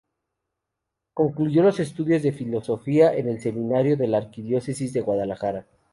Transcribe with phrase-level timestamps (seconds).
[1.13, 5.67] Concluyó los estudios de Filosofía en el Seminario de la Arquidiócesis de Guadalajara.